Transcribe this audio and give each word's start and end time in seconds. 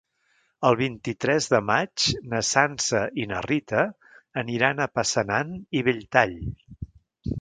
El 0.67 0.77
vint-i-tres 0.77 1.49
de 1.55 1.59
maig 1.67 2.07
na 2.31 2.41
Sança 2.51 3.01
i 3.25 3.27
na 3.33 3.43
Rita 3.47 3.83
aniran 4.45 4.81
a 4.81 4.89
Passanant 5.01 5.53
i 5.81 5.85
Belltall. 5.91 6.39